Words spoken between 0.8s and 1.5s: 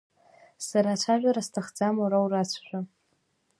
ацәажәара